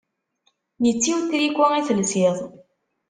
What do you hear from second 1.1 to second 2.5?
utriku i telsiḍ.